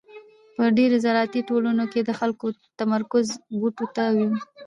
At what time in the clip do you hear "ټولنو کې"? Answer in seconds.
1.49-1.99